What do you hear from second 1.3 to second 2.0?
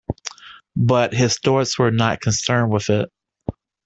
thoughts were